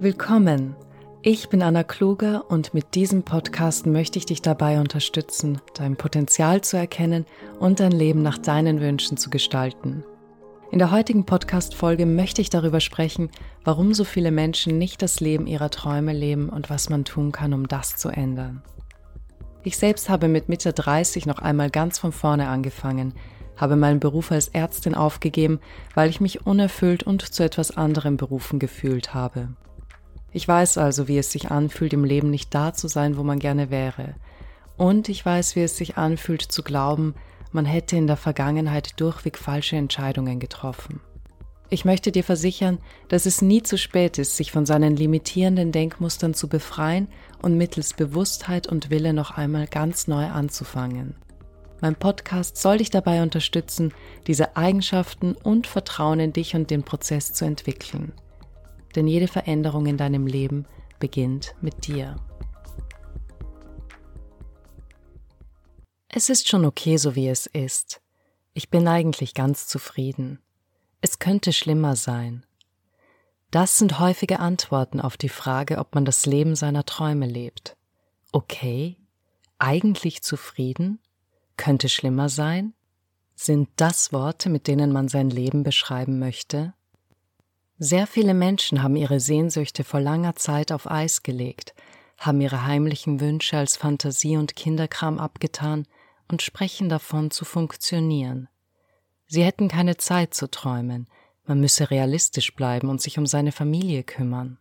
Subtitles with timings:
[0.00, 0.76] Willkommen.
[1.22, 6.60] Ich bin Anna Kluger und mit diesem Podcast möchte ich dich dabei unterstützen, dein Potenzial
[6.60, 7.26] zu erkennen
[7.58, 10.04] und dein Leben nach deinen Wünschen zu gestalten.
[10.70, 13.28] In der heutigen Podcast-Folge möchte ich darüber sprechen,
[13.64, 17.52] warum so viele Menschen nicht das Leben ihrer Träume leben und was man tun kann,
[17.52, 18.62] um das zu ändern.
[19.64, 23.14] Ich selbst habe mit Mitte 30 noch einmal ganz von vorne angefangen,
[23.56, 25.58] habe meinen Beruf als Ärztin aufgegeben,
[25.96, 29.48] weil ich mich unerfüllt und zu etwas anderem berufen gefühlt habe.
[30.32, 33.38] Ich weiß also, wie es sich anfühlt, im Leben nicht da zu sein, wo man
[33.38, 34.14] gerne wäre.
[34.76, 37.14] Und ich weiß, wie es sich anfühlt zu glauben,
[37.50, 41.00] man hätte in der Vergangenheit durchweg falsche Entscheidungen getroffen.
[41.70, 42.78] Ich möchte dir versichern,
[43.08, 47.08] dass es nie zu spät ist, sich von seinen limitierenden Denkmustern zu befreien
[47.42, 51.14] und mittels Bewusstheit und Wille noch einmal ganz neu anzufangen.
[51.80, 53.92] Mein Podcast soll dich dabei unterstützen,
[54.26, 58.12] diese Eigenschaften und Vertrauen in dich und den Prozess zu entwickeln
[58.94, 60.66] denn jede Veränderung in deinem Leben
[60.98, 62.16] beginnt mit dir.
[66.08, 68.00] Es ist schon okay, so wie es ist.
[68.54, 70.40] Ich bin eigentlich ganz zufrieden.
[71.00, 72.44] Es könnte schlimmer sein.
[73.50, 77.76] Das sind häufige Antworten auf die Frage, ob man das Leben seiner Träume lebt.
[78.32, 78.96] Okay?
[79.58, 80.98] Eigentlich zufrieden?
[81.56, 82.74] Könnte schlimmer sein?
[83.34, 86.74] Sind das Worte, mit denen man sein Leben beschreiben möchte?
[87.78, 91.74] Sehr viele Menschen haben ihre Sehnsüchte vor langer Zeit auf Eis gelegt,
[92.18, 95.86] haben ihre heimlichen Wünsche als Fantasie und Kinderkram abgetan
[96.26, 98.48] und sprechen davon zu funktionieren.
[99.28, 101.06] Sie hätten keine Zeit zu träumen,
[101.44, 104.58] man müsse realistisch bleiben und sich um seine Familie kümmern.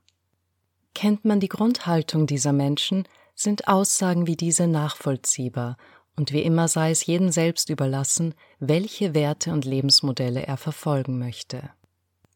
[0.94, 5.78] Kennt man die Grundhaltung dieser Menschen, sind Aussagen wie diese nachvollziehbar,
[6.16, 11.70] und wie immer sei es jedem selbst überlassen, welche Werte und Lebensmodelle er verfolgen möchte.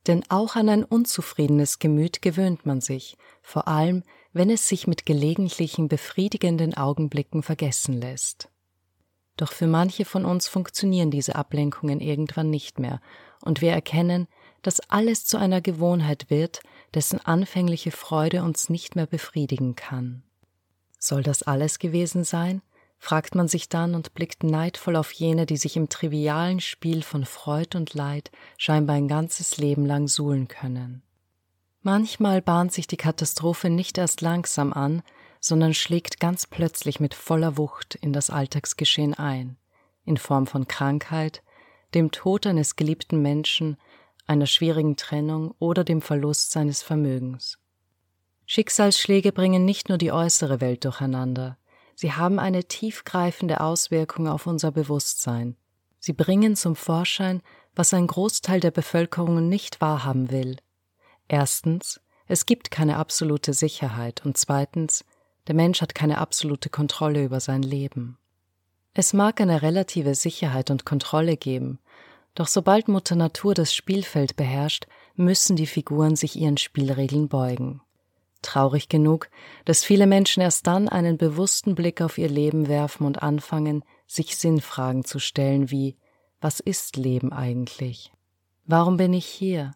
[0.07, 5.05] Denn auch an ein unzufriedenes Gemüt gewöhnt man sich, vor allem wenn es sich mit
[5.05, 8.50] gelegentlichen befriedigenden Augenblicken vergessen lässt.
[9.38, 13.01] Doch für manche von uns funktionieren diese Ablenkungen irgendwann nicht mehr,
[13.44, 14.28] und wir erkennen,
[14.61, 16.61] dass alles zu einer Gewohnheit wird,
[16.94, 20.23] dessen anfängliche Freude uns nicht mehr befriedigen kann.
[21.00, 22.61] Soll das alles gewesen sein?
[23.03, 27.25] Fragt man sich dann und blickt neidvoll auf jene, die sich im trivialen Spiel von
[27.25, 28.29] Freud und Leid
[28.59, 31.01] scheinbar ein ganzes Leben lang suhlen können.
[31.81, 35.01] Manchmal bahnt sich die Katastrophe nicht erst langsam an,
[35.40, 39.57] sondern schlägt ganz plötzlich mit voller Wucht in das Alltagsgeschehen ein,
[40.06, 41.41] in Form von Krankheit,
[41.95, 43.78] dem Tod eines geliebten Menschen,
[44.28, 47.57] einer schwierigen Trennung oder dem Verlust seines Vermögens.
[48.45, 51.57] Schicksalsschläge bringen nicht nur die äußere Welt durcheinander,
[52.01, 55.56] Sie haben eine tiefgreifende Auswirkung auf unser Bewusstsein.
[56.00, 57.44] Sie bringen zum Vorschein,
[57.75, 60.57] was ein Großteil der Bevölkerung nicht wahrhaben will.
[61.28, 65.06] Erstens, es gibt keine absolute Sicherheit und zweitens,
[65.45, 68.17] der Mensch hat keine absolute Kontrolle über sein Leben.
[68.95, 71.78] Es mag eine relative Sicherheit und Kontrolle geben,
[72.34, 77.79] doch sobald Mutter Natur das Spielfeld beherrscht, müssen die Figuren sich ihren Spielregeln beugen.
[78.41, 79.29] Traurig genug,
[79.66, 84.38] dass viele Menschen erst dann einen bewussten Blick auf ihr Leben werfen und anfangen, sich
[84.38, 85.97] Sinnfragen zu stellen wie
[86.40, 88.12] Was ist Leben eigentlich?
[88.66, 89.72] Warum bin ich hier?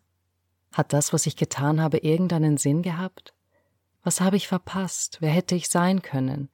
[0.71, 3.33] Hat das, was ich getan habe, irgendeinen Sinn gehabt?
[4.03, 5.17] Was habe ich verpasst?
[5.21, 6.49] Wer hätte ich sein können?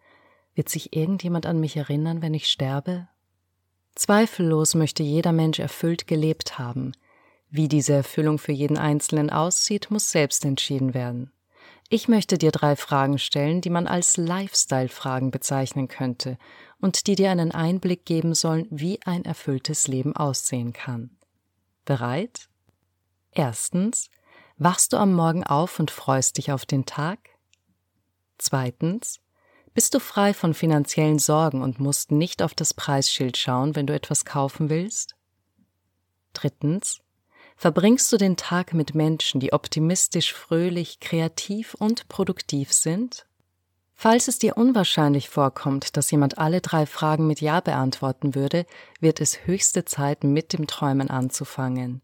[0.53, 3.07] Wird sich irgendjemand an mich erinnern, wenn ich sterbe?
[3.95, 6.93] Zweifellos möchte jeder Mensch erfüllt gelebt haben.
[7.49, 11.31] Wie diese Erfüllung für jeden Einzelnen aussieht, muss selbst entschieden werden.
[11.93, 16.37] Ich möchte dir drei Fragen stellen, die man als Lifestyle-Fragen bezeichnen könnte
[16.79, 21.17] und die dir einen Einblick geben sollen, wie ein erfülltes Leben aussehen kann.
[21.83, 22.47] Bereit?
[23.33, 24.09] Erstens,
[24.57, 27.19] wachst du am Morgen auf und freust dich auf den Tag?
[28.37, 29.19] Zweitens,
[29.73, 33.93] bist du frei von finanziellen Sorgen und musst nicht auf das Preisschild schauen, wenn du
[33.93, 35.17] etwas kaufen willst?
[36.31, 37.01] Drittens,
[37.61, 43.27] Verbringst du den Tag mit Menschen, die optimistisch, fröhlich, kreativ und produktiv sind?
[43.93, 48.65] Falls es dir unwahrscheinlich vorkommt, dass jemand alle drei Fragen mit Ja beantworten würde,
[48.99, 52.01] wird es höchste Zeit, mit dem Träumen anzufangen.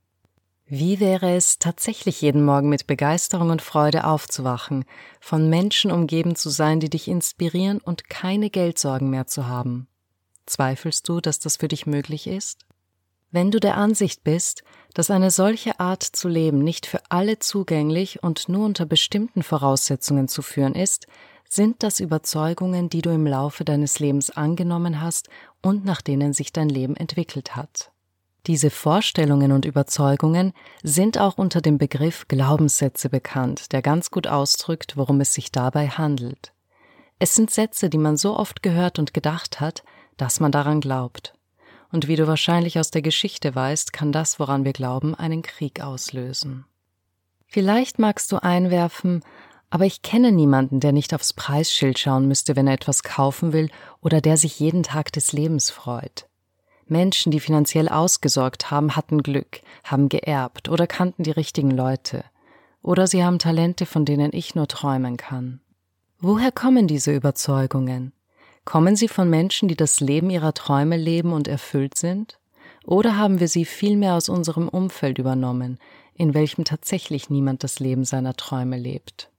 [0.68, 4.86] Wie wäre es, tatsächlich jeden Morgen mit Begeisterung und Freude aufzuwachen,
[5.20, 9.88] von Menschen umgeben zu sein, die dich inspirieren und keine Geldsorgen mehr zu haben?
[10.46, 12.68] Zweifelst du, dass das für dich möglich ist?
[13.32, 14.64] Wenn du der Ansicht bist,
[14.94, 20.28] dass eine solche Art zu leben nicht für alle zugänglich und nur unter bestimmten Voraussetzungen
[20.28, 21.08] zu führen ist,
[21.50, 25.30] sind das Überzeugungen, die du im Laufe deines Lebens angenommen hast
[25.62, 27.92] und nach denen sich dein Leben entwickelt hat.
[28.48, 34.96] Diese Vorstellungen und Überzeugungen sind auch unter dem Begriff Glaubenssätze bekannt, der ganz gut ausdrückt,
[34.96, 36.54] worum es sich dabei handelt.
[37.20, 39.84] Es sind Sätze, die man so oft gehört und gedacht hat,
[40.16, 41.34] dass man daran glaubt.
[41.92, 45.82] Und wie du wahrscheinlich aus der Geschichte weißt, kann das, woran wir glauben, einen Krieg
[45.82, 46.66] auslösen.
[47.48, 49.24] Vielleicht magst du einwerfen,
[49.70, 53.70] aber ich kenne niemanden, der nicht aufs Preisschild schauen müsste, wenn er etwas kaufen will
[54.02, 56.28] oder der sich jeden Tag des Lebens freut.
[56.86, 62.24] Menschen, die finanziell ausgesorgt haben, hatten Glück, haben geerbt oder kannten die richtigen Leute.
[62.82, 65.60] Oder sie haben Talente, von denen ich nur träumen kann.
[66.20, 68.14] Woher kommen diese Überzeugungen?
[68.68, 72.38] Kommen sie von Menschen, die das Leben ihrer Träume leben und erfüllt sind?
[72.84, 75.80] Oder haben wir sie vielmehr aus unserem Umfeld übernommen,
[76.16, 79.32] in welchem tatsächlich niemand das Leben seiner Träume lebt?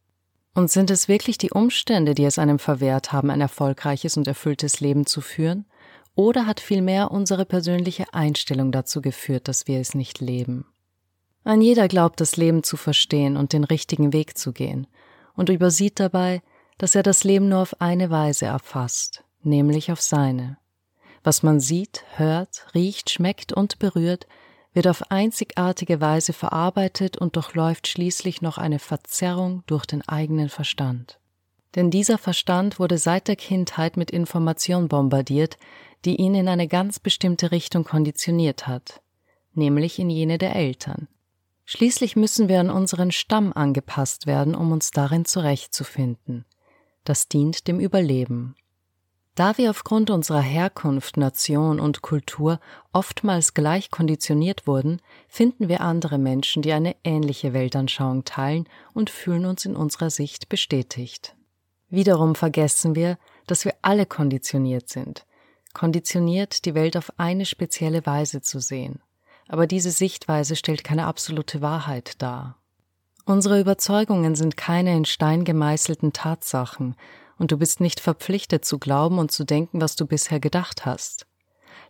[0.54, 4.80] Und sind es wirklich die Umstände, die es einem verwehrt haben, ein erfolgreiches und erfülltes
[4.80, 5.66] Leben zu führen?
[6.14, 10.64] Oder hat vielmehr unsere persönliche Einstellung dazu geführt, dass wir es nicht leben?
[11.44, 14.86] Ein jeder glaubt, das Leben zu verstehen und den richtigen Weg zu gehen
[15.34, 16.40] und übersieht dabei,
[16.78, 20.56] dass er das Leben nur auf eine Weise erfasst, nämlich auf seine.
[21.22, 24.26] Was man sieht, hört, riecht, schmeckt und berührt,
[24.72, 31.18] wird auf einzigartige Weise verarbeitet und durchläuft schließlich noch eine Verzerrung durch den eigenen Verstand.
[31.74, 35.58] Denn dieser Verstand wurde seit der Kindheit mit Information bombardiert,
[36.04, 39.02] die ihn in eine ganz bestimmte Richtung konditioniert hat,
[39.52, 41.08] nämlich in jene der Eltern.
[41.64, 46.46] Schließlich müssen wir an unseren Stamm angepasst werden, um uns darin zurechtzufinden.
[47.04, 48.54] Das dient dem Überleben.
[49.38, 52.58] Da wir aufgrund unserer Herkunft, Nation und Kultur
[52.92, 59.46] oftmals gleich konditioniert wurden, finden wir andere Menschen, die eine ähnliche Weltanschauung teilen und fühlen
[59.46, 61.36] uns in unserer Sicht bestätigt.
[61.88, 63.16] Wiederum vergessen wir,
[63.46, 65.24] dass wir alle konditioniert sind,
[65.72, 69.00] konditioniert, die Welt auf eine spezielle Weise zu sehen.
[69.46, 72.57] Aber diese Sichtweise stellt keine absolute Wahrheit dar.
[73.28, 76.96] Unsere Überzeugungen sind keine in Stein gemeißelten Tatsachen,
[77.36, 81.26] und du bist nicht verpflichtet zu glauben und zu denken, was du bisher gedacht hast.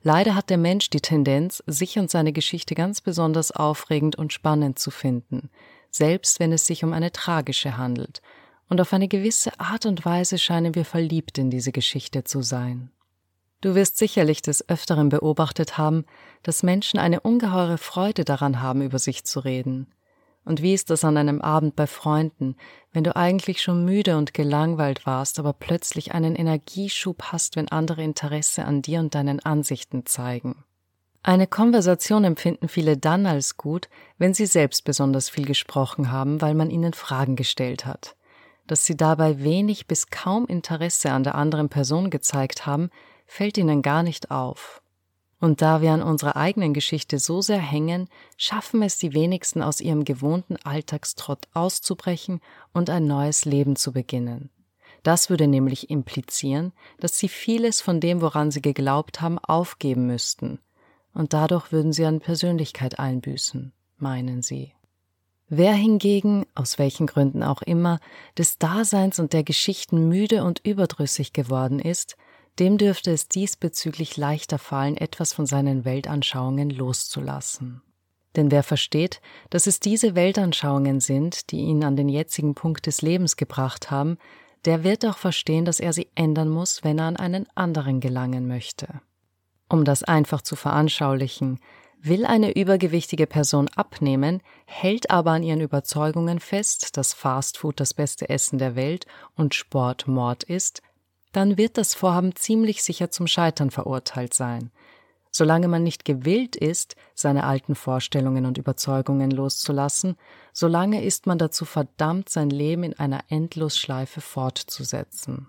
[0.03, 4.81] Leider hat der Mensch die Tendenz, sich und seine Geschichte ganz besonders aufregend und spannend
[4.81, 5.49] zu finden,
[5.93, 8.21] selbst wenn es sich um eine tragische handelt,
[8.69, 12.91] und auf eine gewisse Art und Weise scheinen wir verliebt in diese Geschichte zu sein.
[13.61, 16.05] Du wirst sicherlich des Öfteren beobachtet haben,
[16.43, 19.87] dass Menschen eine ungeheure Freude daran haben, über sich zu reden.
[20.49, 22.57] Und wie ist das an einem Abend bei Freunden,
[22.95, 28.03] wenn du eigentlich schon müde und gelangweilt warst, aber plötzlich einen Energieschub hast, wenn andere
[28.03, 30.65] Interesse an dir und deinen Ansichten zeigen?
[31.23, 36.55] Eine Konversation empfinden viele dann als gut, wenn sie selbst besonders viel gesprochen haben, weil
[36.55, 38.17] man ihnen Fragen gestellt hat.
[38.67, 42.89] Dass sie dabei wenig bis kaum Interesse an der anderen Person gezeigt haben,
[43.27, 44.81] fällt ihnen gar nicht auf.
[45.41, 49.81] Und da wir an unserer eigenen Geschichte so sehr hängen, schaffen es die wenigsten aus
[49.81, 52.41] ihrem gewohnten Alltagstrott auszubrechen
[52.73, 54.51] und ein neues Leben zu beginnen.
[55.05, 60.59] Das würde nämlich implizieren, dass sie vieles von dem, woran sie geglaubt haben, aufgeben müssten,
[61.15, 64.73] und dadurch würden sie an Persönlichkeit einbüßen, meinen sie.
[65.49, 68.01] Wer hingegen, aus welchen Gründen auch immer,
[68.37, 72.17] des Daseins und der Geschichten müde und überdrüssig geworden ist,
[72.59, 77.83] dem dürfte es diesbezüglich leichter fallen, etwas von seinen Weltanschauungen loszulassen.
[78.37, 79.21] Denn wer versteht,
[79.51, 84.19] dass es diese Weltanschauungen sind, die ihn an den jetzigen Punkt des Lebens gebracht haben,
[84.65, 88.47] der wird auch verstehen, dass er sie ändern muss, wenn er an einen anderen gelangen
[88.47, 89.01] möchte.
[89.69, 91.61] Um das einfach zu veranschaulichen,
[92.01, 98.29] will eine übergewichtige Person abnehmen, hält aber an ihren Überzeugungen fest, dass Fastfood das beste
[98.29, 99.07] Essen der Welt
[99.37, 100.83] und Sport Mord ist,
[101.33, 104.71] dann wird das Vorhaben ziemlich sicher zum Scheitern verurteilt sein.
[105.31, 110.17] Solange man nicht gewillt ist, seine alten Vorstellungen und Überzeugungen loszulassen,
[110.53, 115.49] solange ist man dazu verdammt, sein Leben in einer Endlosschleife fortzusetzen.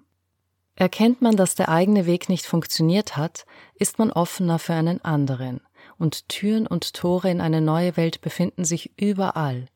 [0.75, 3.45] Erkennt man, dass der eigene Weg nicht funktioniert hat,
[3.75, 5.62] ist man offener für einen anderen,
[5.98, 9.67] und Türen und Tore in eine neue Welt befinden sich überall.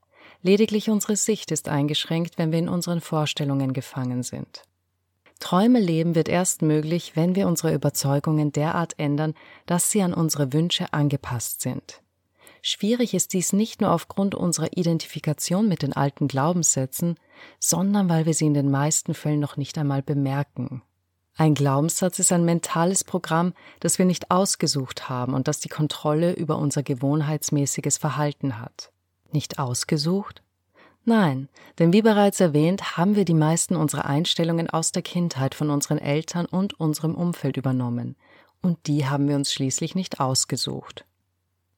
[0.42, 4.64] Lediglich unsere Sicht ist eingeschränkt, wenn wir in unseren Vorstellungen gefangen sind.
[5.44, 9.34] Träume leben wird erst möglich, wenn wir unsere Überzeugungen derart ändern,
[9.66, 12.02] dass sie an unsere Wünsche angepasst sind.
[12.62, 17.20] Schwierig ist dies nicht nur aufgrund unserer Identifikation mit den alten Glaubenssätzen,
[17.60, 20.82] sondern weil wir sie in den meisten Fällen noch nicht einmal bemerken.
[21.36, 26.32] Ein Glaubenssatz ist ein mentales Programm, das wir nicht ausgesucht haben und das die Kontrolle
[26.32, 28.94] über unser gewohnheitsmäßiges Verhalten hat.
[29.34, 30.42] Nicht ausgesucht?
[31.06, 35.70] Nein, denn wie bereits erwähnt, haben wir die meisten unserer Einstellungen aus der Kindheit von
[35.70, 38.16] unseren Eltern und unserem Umfeld übernommen,
[38.62, 41.06] und die haben wir uns schließlich nicht ausgesucht.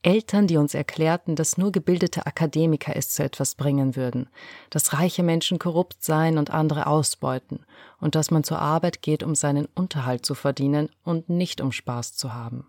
[0.03, 4.29] Eltern, die uns erklärten, dass nur gebildete Akademiker es zu etwas bringen würden,
[4.69, 7.65] dass reiche Menschen korrupt seien und andere ausbeuten
[7.99, 12.13] und dass man zur Arbeit geht, um seinen Unterhalt zu verdienen und nicht um Spaß
[12.13, 12.67] zu haben.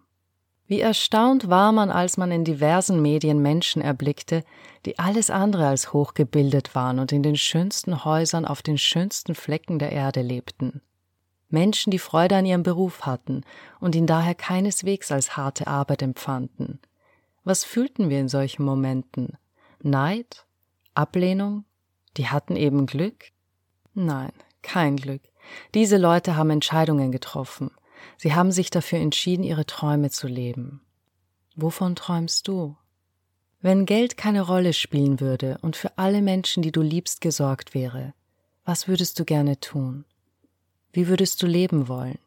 [0.66, 4.42] Wie erstaunt war man, als man in diversen Medien Menschen erblickte,
[4.84, 9.78] die alles andere als hochgebildet waren und in den schönsten Häusern auf den schönsten Flecken
[9.78, 10.82] der Erde lebten.
[11.48, 13.42] Menschen, die Freude an ihrem Beruf hatten
[13.78, 16.80] und ihn daher keineswegs als harte Arbeit empfanden,
[17.46, 19.38] was fühlten wir in solchen Momenten?
[19.80, 20.46] Neid?
[20.94, 21.64] Ablehnung?
[22.16, 23.26] Die hatten eben Glück?
[23.94, 24.32] Nein,
[24.62, 25.22] kein Glück.
[25.72, 27.70] Diese Leute haben Entscheidungen getroffen.
[28.16, 30.80] Sie haben sich dafür entschieden, ihre Träume zu leben.
[31.54, 32.76] Wovon träumst du?
[33.60, 38.14] Wenn Geld keine Rolle spielen würde und für alle Menschen, die du liebst, gesorgt wäre,
[38.64, 40.04] was würdest du gerne tun?
[40.92, 42.18] Wie würdest du leben wollen?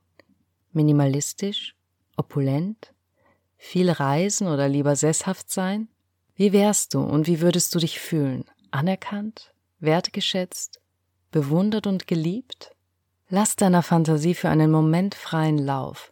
[0.71, 1.75] Minimalistisch?
[2.17, 2.93] Opulent?
[3.57, 5.87] Viel reisen oder lieber sesshaft sein?
[6.35, 8.45] Wie wärst du und wie würdest du dich fühlen?
[8.71, 9.53] Anerkannt?
[9.79, 10.79] Wertgeschätzt?
[11.31, 12.75] Bewundert und geliebt?
[13.31, 16.11] Lass deiner Fantasie für einen Moment freien Lauf.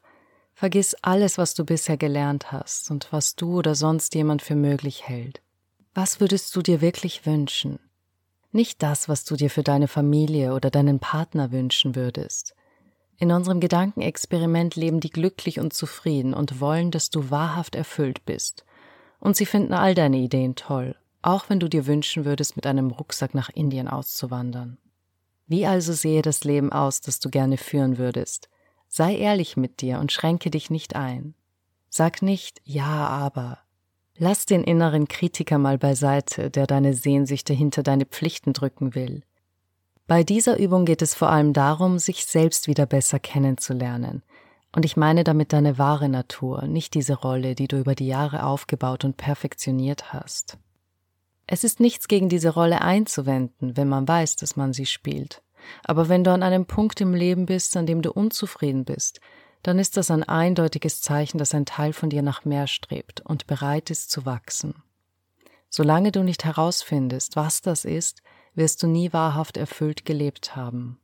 [0.53, 5.07] Vergiss alles, was du bisher gelernt hast und was du oder sonst jemand für möglich
[5.07, 5.41] hält.
[5.95, 7.79] Was würdest du dir wirklich wünschen?
[8.51, 12.55] Nicht das, was du dir für deine Familie oder deinen Partner wünschen würdest.
[13.17, 18.63] In unserem Gedankenexperiment leben die glücklich und zufrieden und wollen, dass du wahrhaft erfüllt bist.
[19.19, 22.91] Und sie finden all deine Ideen toll, auch wenn du dir wünschen würdest, mit einem
[22.91, 24.77] Rucksack nach Indien auszuwandern.
[25.47, 28.49] Wie also sehe das Leben aus, das du gerne führen würdest?
[28.89, 31.33] Sei ehrlich mit dir und schränke dich nicht ein.
[31.89, 33.59] Sag nicht ja, aber.
[34.17, 39.23] Lass den inneren Kritiker mal beiseite, der deine Sehnsüchte hinter deine Pflichten drücken will.
[40.07, 44.23] Bei dieser Übung geht es vor allem darum, sich selbst wieder besser kennenzulernen.
[44.73, 48.43] Und ich meine damit deine wahre Natur, nicht diese Rolle, die du über die Jahre
[48.43, 50.57] aufgebaut und perfektioniert hast.
[51.47, 55.41] Es ist nichts gegen diese Rolle einzuwenden, wenn man weiß, dass man sie spielt.
[55.83, 59.21] Aber wenn du an einem Punkt im Leben bist, an dem du unzufrieden bist,
[59.63, 63.47] dann ist das ein eindeutiges Zeichen, dass ein Teil von dir nach mehr strebt und
[63.47, 64.75] bereit ist zu wachsen.
[65.69, 68.21] Solange du nicht herausfindest, was das ist,
[68.53, 70.99] wirst du nie wahrhaft erfüllt gelebt haben.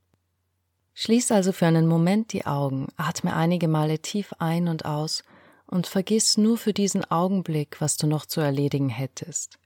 [0.94, 5.24] Schließ also für einen Moment die Augen, atme einige Male tief ein und aus
[5.66, 9.58] und vergiss nur für diesen Augenblick, was du noch zu erledigen hättest.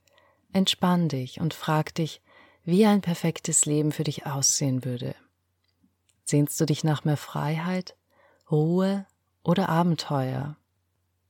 [0.51, 2.21] Entspann dich und frag dich,
[2.63, 5.15] wie ein perfektes Leben für dich aussehen würde.
[6.23, 7.95] Sehnst du dich nach mehr Freiheit,
[8.51, 9.05] Ruhe
[9.43, 10.57] oder Abenteuer?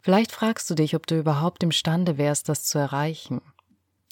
[0.02, 3.42] Vielleicht fragst du dich, ob du überhaupt imstande wärst, das zu erreichen.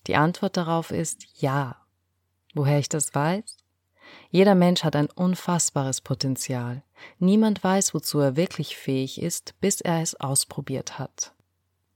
[0.08, 1.78] Die Antwort darauf ist ja.
[2.54, 3.58] Woher ich das weiß?
[4.30, 6.84] Jeder Mensch hat ein unfassbares Potenzial.
[7.20, 11.34] Niemand weiß, wozu er wirklich fähig ist, bis er es ausprobiert hat.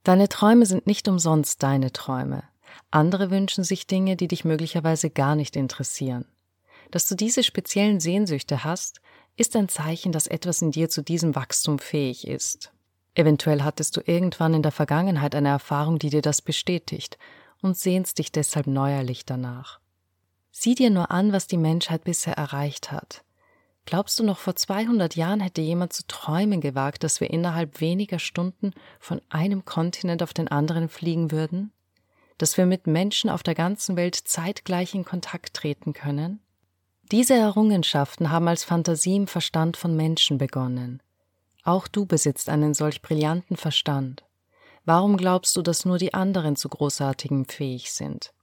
[0.03, 2.43] Deine Träume sind nicht umsonst deine Träume.
[2.89, 6.25] Andere wünschen sich Dinge, die dich möglicherweise gar nicht interessieren.
[6.91, 9.01] Dass du diese speziellen Sehnsüchte hast,
[9.37, 12.73] ist ein Zeichen, dass etwas in dir zu diesem Wachstum fähig ist.
[13.15, 17.17] Eventuell hattest du irgendwann in der Vergangenheit eine Erfahrung, die dir das bestätigt
[17.61, 19.79] und sehnst dich deshalb neuerlich danach.
[20.51, 23.23] Sieh dir nur an, was die Menschheit bisher erreicht hat.
[23.85, 28.19] Glaubst du noch vor 200 Jahren hätte jemand zu träumen gewagt, dass wir innerhalb weniger
[28.19, 31.71] Stunden von einem Kontinent auf den anderen fliegen würden?
[32.41, 36.39] Dass wir mit Menschen auf der ganzen Welt zeitgleich in Kontakt treten können?
[37.11, 41.03] Diese Errungenschaften haben als Fantasie im Verstand von Menschen begonnen.
[41.63, 44.23] Auch du besitzt einen solch brillanten Verstand.
[44.85, 48.33] Warum glaubst du, dass nur die anderen zu großartigem fähig sind?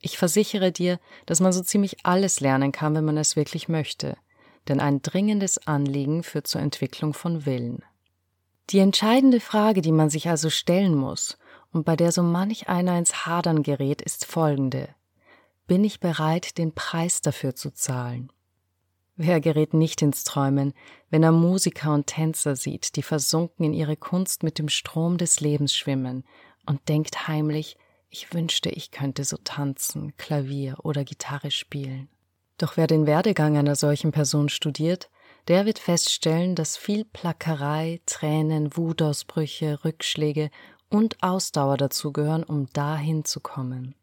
[0.00, 4.16] Ich versichere dir, dass man so ziemlich alles lernen kann, wenn man es wirklich möchte,
[4.66, 7.84] denn ein dringendes Anliegen führt zur Entwicklung von Willen.
[8.70, 11.36] Die entscheidende Frage, die man sich also stellen muss
[11.76, 14.88] und bei der so manch einer ins Hadern gerät, ist folgende.
[15.66, 18.32] Bin ich bereit, den Preis dafür zu zahlen?
[19.14, 20.72] Wer gerät nicht ins Träumen,
[21.10, 25.40] wenn er Musiker und Tänzer sieht, die versunken in ihre Kunst mit dem Strom des
[25.40, 26.24] Lebens schwimmen
[26.64, 27.76] und denkt heimlich,
[28.08, 32.08] ich wünschte, ich könnte so tanzen, Klavier oder Gitarre spielen.
[32.56, 35.10] Doch wer den Werdegang einer solchen Person studiert,
[35.48, 40.50] der wird feststellen, dass viel Plackerei, Tränen, Wutausbrüche, Rückschläge
[40.96, 43.94] und Ausdauer dazugehören, um dahin zu kommen.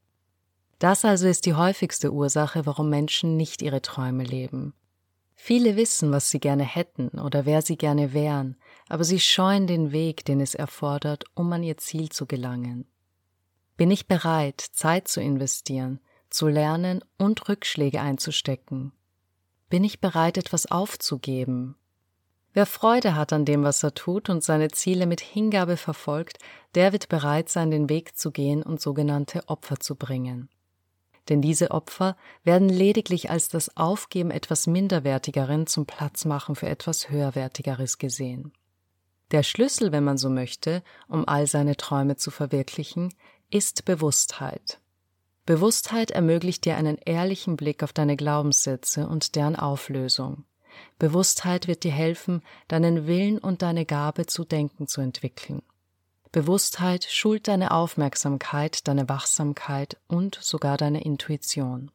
[0.77, 4.73] Das also ist die häufigste Ursache, warum Menschen nicht ihre Träume leben.
[5.33, 8.55] Viele wissen, was sie gerne hätten oder wer sie gerne wären,
[8.87, 12.85] aber sie scheuen den Weg, den es erfordert, um an ihr Ziel zu gelangen.
[13.75, 18.91] Bin ich bereit, Zeit zu investieren, zu lernen und Rückschläge einzustecken?
[19.67, 21.75] Bin ich bereit, etwas aufzugeben?
[22.53, 26.37] Wer Freude hat an dem, was er tut und seine Ziele mit Hingabe verfolgt,
[26.75, 30.49] der wird bereit sein, den Weg zu gehen und sogenannte Opfer zu bringen.
[31.29, 37.97] Denn diese Opfer werden lediglich als das Aufgeben etwas Minderwertigeren zum Platzmachen für etwas Höherwertigeres
[37.97, 38.51] gesehen.
[39.31, 43.11] Der Schlüssel, wenn man so möchte, um all seine Träume zu verwirklichen,
[43.49, 44.79] ist Bewusstheit.
[45.45, 50.45] Bewusstheit ermöglicht dir einen ehrlichen Blick auf deine Glaubenssätze und deren Auflösung.
[50.99, 55.61] Bewusstheit wird dir helfen, deinen Willen und deine Gabe zu denken zu entwickeln.
[56.31, 61.91] Bewusstheit schult deine Aufmerksamkeit, deine Wachsamkeit und sogar deine Intuition.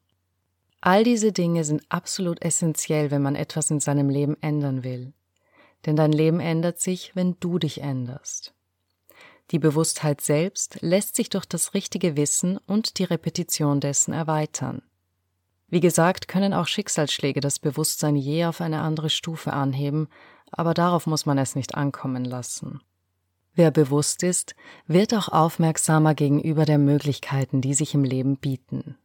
[0.81, 5.13] All diese Dinge sind absolut essentiell, wenn man etwas in seinem Leben ändern will.
[5.85, 8.53] Denn dein Leben ändert sich, wenn du dich änderst.
[9.51, 14.83] Die Bewusstheit selbst lässt sich durch das richtige Wissen und die Repetition dessen erweitern.
[15.69, 20.07] Wie gesagt, können auch Schicksalsschläge das Bewusstsein je auf eine andere Stufe anheben,
[20.51, 22.81] aber darauf muss man es nicht ankommen lassen.
[23.53, 24.55] Wer bewusst ist,
[24.87, 28.97] wird auch aufmerksamer gegenüber der Möglichkeiten, die sich im Leben bieten.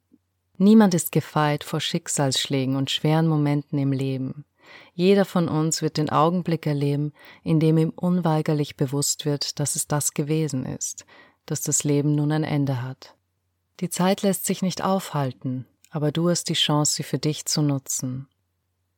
[0.57, 4.45] Niemand ist gefeit vor Schicksalsschlägen und schweren Momenten im Leben.
[4.95, 9.89] Jeder von uns wird den Augenblick erleben, in dem ihm unweigerlich bewusst wird, dass es
[9.89, 11.05] das gewesen ist,
[11.47, 13.15] dass das Leben nun ein Ende hat.
[13.81, 17.63] Die Zeit lässt sich nicht aufhalten, aber du hast die Chance, sie für dich zu
[17.63, 18.27] nutzen.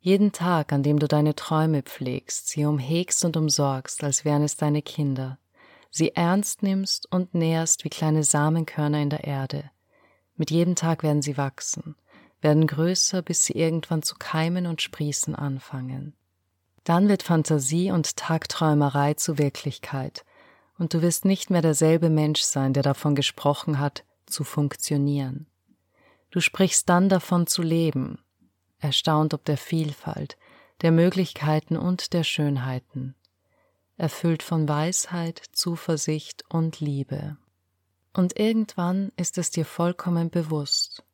[0.01, 4.57] Jeden Tag, an dem du deine Träume pflegst, sie umhegst und umsorgst, als wären es
[4.57, 5.39] deine Kinder,
[5.91, 9.71] sie ernst nimmst und nährst wie kleine Samenkörner in der Erde.
[10.37, 11.97] Mit jedem Tag werden sie wachsen,
[12.41, 16.15] werden größer, bis sie irgendwann zu keimen und sprießen anfangen.
[16.85, 20.25] Dann wird Fantasie und Tagträumerei zu Wirklichkeit,
[20.79, 25.47] und du wirst nicht mehr derselbe Mensch sein, der davon gesprochen hat, zu funktionieren.
[26.31, 28.19] Du sprichst dann davon zu leben,
[28.79, 30.37] erstaunt ob der Vielfalt,
[30.83, 33.15] der Möglichkeiten und der Schönheiten,
[33.97, 37.37] erfüllt von Weisheit, Zuversicht und Liebe.
[38.13, 41.05] Und irgendwann ist es dir vollkommen bewusst.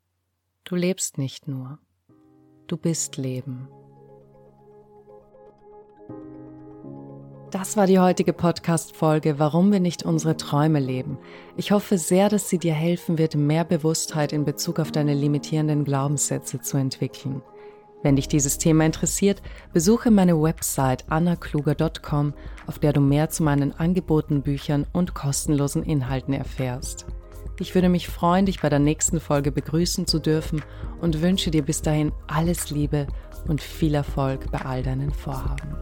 [0.64, 1.78] Du lebst nicht nur,
[2.66, 3.68] du bist Leben.
[7.52, 11.18] Das war die heutige Podcast-Folge, warum wir nicht unsere Träume leben.
[11.54, 15.84] Ich hoffe sehr, dass sie dir helfen wird, mehr Bewusstheit in Bezug auf deine limitierenden
[15.84, 17.42] Glaubenssätze zu entwickeln.
[18.02, 19.42] Wenn dich dieses Thema interessiert,
[19.74, 22.32] besuche meine Website annakluger.com,
[22.66, 27.04] auf der du mehr zu meinen Angeboten, Büchern und kostenlosen Inhalten erfährst.
[27.60, 30.62] Ich würde mich freuen, dich bei der nächsten Folge begrüßen zu dürfen
[31.02, 33.08] und wünsche dir bis dahin alles Liebe
[33.46, 35.76] und viel Erfolg bei all deinen Vorhaben.